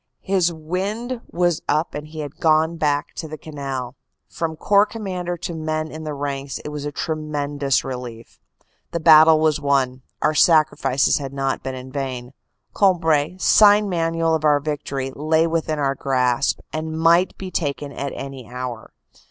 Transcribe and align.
His 0.23 0.51
wind 0.51 1.21
was 1.27 1.61
up 1.69 1.93
and 1.93 2.07
he 2.07 2.21
had 2.21 2.37
gone 2.39 2.77
back 2.77 3.13
to 3.13 3.27
the 3.27 3.37
canal. 3.37 3.95
From 4.27 4.55
Corps 4.55 4.87
Commander 4.87 5.37
to 5.37 5.53
the 5.53 5.59
men 5.59 5.91
in 5.91 6.05
the 6.05 6.15
ranks 6.15 6.57
it 6.57 6.69
was 6.69 6.85
a 6.85 6.91
tremendous 6.91 7.83
relief. 7.83 8.39
The 8.93 8.99
battle 8.99 9.39
was 9.39 9.61
won; 9.61 10.01
our 10.19 10.33
sacrifices 10.33 11.19
had 11.19 11.33
not 11.33 11.61
been 11.61 11.75
in 11.75 11.91
vain. 11.91 12.33
Cambrai, 12.75 13.37
sign 13.37 13.89
manual 13.89 14.33
of 14.33 14.43
our 14.43 14.59
victory, 14.59 15.11
lay 15.15 15.45
within 15.45 15.77
our 15.77 15.93
grasp 15.93 16.61
and 16.73 16.99
might 16.99 17.37
be 17.37 17.51
taken 17.51 17.91
at 17.91 18.11
any 18.15 18.49
hour. 18.49 18.93